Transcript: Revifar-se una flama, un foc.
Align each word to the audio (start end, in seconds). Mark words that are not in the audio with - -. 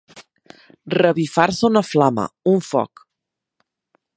Revifar-se 0.95 1.67
una 1.69 1.83
flama, 1.91 2.25
un 2.53 2.59
foc. 2.71 3.05